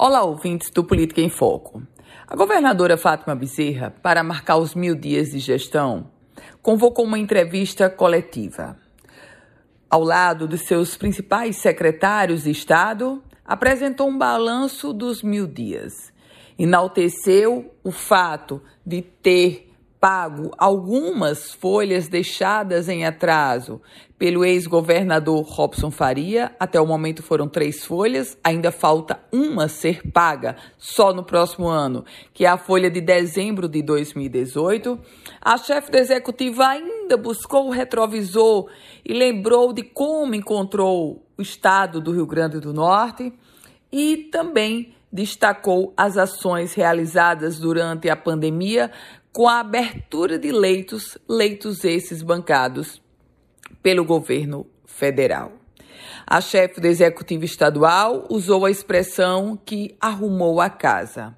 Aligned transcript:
Olá, 0.00 0.22
ouvintes 0.22 0.70
do 0.70 0.84
Política 0.84 1.20
em 1.20 1.28
Foco. 1.28 1.82
A 2.24 2.36
governadora 2.36 2.96
Fátima 2.96 3.34
Bezerra, 3.34 3.92
para 4.00 4.22
marcar 4.22 4.56
os 4.56 4.72
mil 4.72 4.94
dias 4.94 5.30
de 5.30 5.40
gestão, 5.40 6.12
convocou 6.62 7.04
uma 7.04 7.18
entrevista 7.18 7.90
coletiva. 7.90 8.78
Ao 9.90 10.04
lado 10.04 10.46
dos 10.46 10.60
seus 10.60 10.96
principais 10.96 11.56
secretários 11.56 12.44
de 12.44 12.50
Estado, 12.52 13.20
apresentou 13.44 14.08
um 14.08 14.16
balanço 14.16 14.92
dos 14.92 15.20
mil 15.20 15.48
dias. 15.48 16.12
Enalteceu 16.56 17.74
o 17.82 17.90
fato 17.90 18.62
de 18.86 19.02
ter 19.02 19.67
pago 20.00 20.52
algumas 20.56 21.52
folhas 21.52 22.08
deixadas 22.08 22.88
em 22.88 23.04
atraso 23.04 23.80
pelo 24.18 24.44
ex-governador 24.44 25.42
Robson 25.42 25.90
Faria. 25.90 26.52
Até 26.58 26.80
o 26.80 26.86
momento 26.86 27.22
foram 27.22 27.48
três 27.48 27.84
folhas, 27.84 28.36
ainda 28.42 28.72
falta 28.72 29.20
uma 29.32 29.68
ser 29.68 30.02
paga 30.12 30.56
só 30.76 31.12
no 31.12 31.22
próximo 31.22 31.68
ano, 31.68 32.04
que 32.32 32.44
é 32.44 32.48
a 32.48 32.56
folha 32.56 32.90
de 32.90 33.00
dezembro 33.00 33.68
de 33.68 33.82
2018. 33.82 34.98
A 35.40 35.56
chefe 35.56 35.90
do 35.90 35.96
executivo 35.96 36.62
ainda 36.62 37.16
buscou 37.16 37.68
o 37.68 37.72
retrovisor 37.72 38.68
e 39.04 39.12
lembrou 39.12 39.72
de 39.72 39.82
como 39.82 40.34
encontrou 40.34 41.24
o 41.36 41.42
estado 41.42 42.00
do 42.00 42.12
Rio 42.12 42.26
Grande 42.26 42.60
do 42.60 42.72
Norte 42.72 43.32
e 43.92 44.28
também 44.30 44.94
destacou 45.10 45.94
as 45.96 46.18
ações 46.18 46.74
realizadas 46.74 47.58
durante 47.58 48.10
a 48.10 48.16
pandemia 48.16 48.90
com 49.38 49.48
a 49.48 49.60
abertura 49.60 50.36
de 50.36 50.50
leitos, 50.50 51.16
leitos 51.28 51.84
esses 51.84 52.22
bancados 52.22 53.00
pelo 53.80 54.04
governo 54.04 54.66
federal. 54.84 55.52
A 56.26 56.40
chefe 56.40 56.80
do 56.80 56.88
executivo 56.88 57.44
estadual 57.44 58.26
usou 58.28 58.66
a 58.66 58.70
expressão 58.72 59.56
que 59.56 59.96
arrumou 60.00 60.60
a 60.60 60.68
casa. 60.68 61.36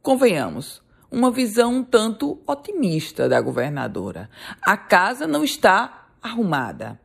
Convenhamos, 0.00 0.82
uma 1.10 1.30
visão 1.30 1.74
um 1.74 1.84
tanto 1.84 2.40
otimista 2.46 3.28
da 3.28 3.38
governadora. 3.38 4.30
A 4.62 4.78
casa 4.78 5.26
não 5.26 5.44
está 5.44 6.06
arrumada. 6.22 6.98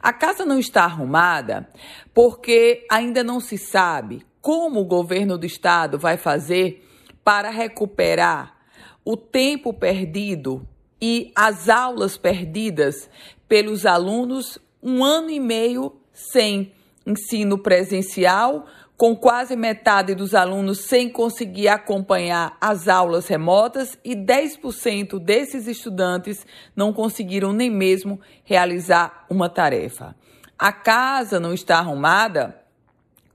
A 0.00 0.12
casa 0.12 0.44
não 0.44 0.60
está 0.60 0.84
arrumada 0.84 1.68
porque 2.14 2.86
ainda 2.88 3.24
não 3.24 3.40
se 3.40 3.58
sabe 3.58 4.24
como 4.40 4.78
o 4.78 4.84
governo 4.84 5.36
do 5.36 5.44
estado 5.44 5.98
vai 5.98 6.16
fazer 6.16 6.88
para 7.24 7.50
recuperar 7.50 8.55
o 9.04 9.16
tempo 9.16 9.72
perdido 9.72 10.66
e 11.00 11.32
as 11.34 11.68
aulas 11.68 12.16
perdidas 12.16 13.08
pelos 13.48 13.86
alunos 13.86 14.58
um 14.82 15.04
ano 15.04 15.30
e 15.30 15.40
meio 15.40 15.96
sem 16.12 16.72
ensino 17.06 17.58
presencial, 17.58 18.66
com 18.96 19.14
quase 19.14 19.54
metade 19.56 20.14
dos 20.14 20.34
alunos 20.34 20.80
sem 20.80 21.08
conseguir 21.08 21.68
acompanhar 21.68 22.56
as 22.60 22.88
aulas 22.88 23.26
remotas 23.26 23.98
e 24.04 24.14
10% 24.14 25.18
desses 25.18 25.66
estudantes 25.66 26.46
não 26.74 26.92
conseguiram 26.92 27.52
nem 27.52 27.70
mesmo 27.70 28.20
realizar 28.42 29.26
uma 29.28 29.48
tarefa. 29.48 30.16
A 30.58 30.72
casa 30.72 31.38
não 31.38 31.52
está 31.52 31.78
arrumada 31.78 32.62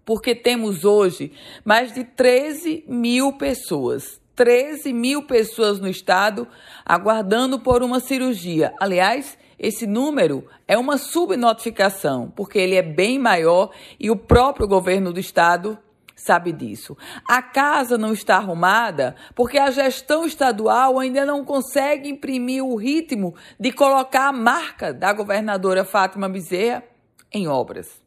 porque 0.03 0.33
temos 0.33 0.83
hoje 0.83 1.31
mais 1.63 1.93
de 1.93 2.03
13 2.03 2.85
mil 2.87 3.33
pessoas 3.33 4.20
13 4.41 4.91
mil 4.91 5.21
pessoas 5.21 5.79
no 5.79 5.87
estado 5.87 6.47
aguardando 6.83 7.59
por 7.59 7.83
uma 7.83 7.99
cirurgia. 7.99 8.73
Aliás, 8.79 9.37
esse 9.59 9.85
número 9.85 10.47
é 10.67 10.75
uma 10.75 10.97
subnotificação, 10.97 12.33
porque 12.35 12.57
ele 12.57 12.73
é 12.73 12.81
bem 12.81 13.19
maior 13.19 13.69
e 13.99 14.09
o 14.09 14.15
próprio 14.15 14.67
governo 14.67 15.13
do 15.13 15.19
estado 15.19 15.77
sabe 16.15 16.51
disso. 16.51 16.97
A 17.29 17.39
casa 17.43 17.99
não 17.99 18.13
está 18.13 18.37
arrumada 18.37 19.15
porque 19.35 19.59
a 19.59 19.69
gestão 19.69 20.25
estadual 20.25 20.97
ainda 20.97 21.23
não 21.23 21.45
consegue 21.45 22.09
imprimir 22.09 22.65
o 22.65 22.75
ritmo 22.75 23.35
de 23.59 23.71
colocar 23.71 24.29
a 24.29 24.33
marca 24.33 24.91
da 24.91 25.13
governadora 25.13 25.85
Fátima 25.85 26.27
Bezerra 26.27 26.83
em 27.31 27.47
obras. 27.47 28.01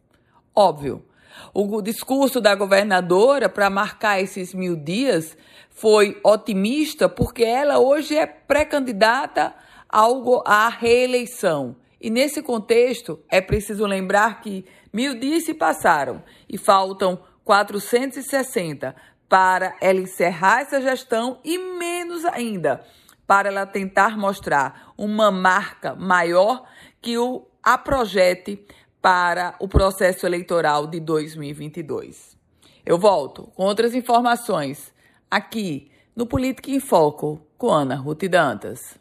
Óbvio, 0.52 1.04
o 1.52 1.80
discurso 1.80 2.40
da 2.40 2.54
governadora 2.54 3.48
para 3.48 3.70
marcar 3.70 4.20
esses 4.20 4.52
mil 4.54 4.76
dias 4.76 5.36
foi 5.70 6.20
otimista 6.24 7.08
porque 7.08 7.44
ela 7.44 7.78
hoje 7.78 8.16
é 8.16 8.26
pré-candidata 8.26 9.54
à 10.44 10.68
reeleição. 10.68 11.76
E 12.00 12.10
nesse 12.10 12.42
contexto, 12.42 13.20
é 13.30 13.40
preciso 13.40 13.86
lembrar 13.86 14.40
que 14.40 14.64
mil 14.92 15.18
dias 15.18 15.44
se 15.44 15.54
passaram 15.54 16.22
e 16.48 16.58
faltam 16.58 17.18
460 17.44 18.94
para 19.28 19.74
ela 19.80 20.00
encerrar 20.00 20.60
essa 20.60 20.80
gestão 20.80 21.38
e 21.44 21.58
menos 21.58 22.24
ainda 22.24 22.84
para 23.26 23.48
ela 23.48 23.66
tentar 23.66 24.16
mostrar 24.16 24.92
uma 24.98 25.30
marca 25.30 25.94
maior 25.94 26.64
que 27.00 27.16
o 27.16 27.46
a 27.62 27.78
projete 27.78 28.66
para 29.04 29.54
o 29.60 29.68
processo 29.68 30.24
eleitoral 30.24 30.86
de 30.86 30.98
2022. 30.98 32.38
Eu 32.86 32.96
volto 32.96 33.52
com 33.54 33.64
outras 33.64 33.94
informações 33.94 34.94
aqui 35.30 35.90
no 36.16 36.24
Política 36.24 36.70
em 36.70 36.80
Foco 36.80 37.46
com 37.58 37.68
Ana 37.68 37.96
Ruth 37.96 38.24
Dantas. 38.24 38.98